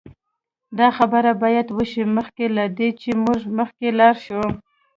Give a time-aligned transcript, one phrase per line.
[0.77, 4.41] دا خبره باید وشي مخکې له دې چې موږ مخکې لاړ شو